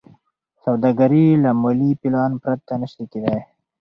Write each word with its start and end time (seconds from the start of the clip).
سوداګري 0.63 1.25
له 1.43 1.51
مالي 1.61 1.91
پلان 2.01 2.31
پرته 2.43 2.73
نشي 2.81 3.03
کېدای. 3.11 3.41